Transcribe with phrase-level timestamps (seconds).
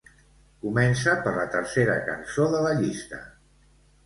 [0.65, 3.23] Comença per la tercera cançó de la llista.